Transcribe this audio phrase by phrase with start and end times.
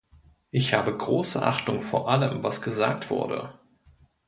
[0.49, 3.59] Ich habe große Achtung vor allem, was gesagt wurde.